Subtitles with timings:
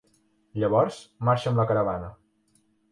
[0.63, 0.97] Llavors,
[1.29, 2.13] marxa amb la caravana.